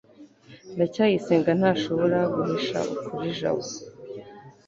[0.75, 3.65] ndacyayisenga ntashobora guhisha ukuri jabo